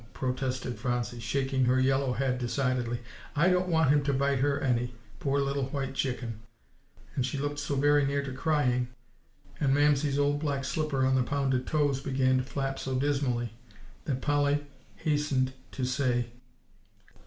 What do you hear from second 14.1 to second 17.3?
Polly hastened to say, "Oh!